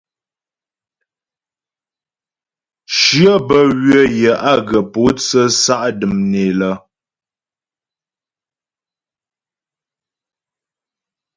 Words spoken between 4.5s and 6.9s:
á ghə pǒtsə sa' dəm né lə.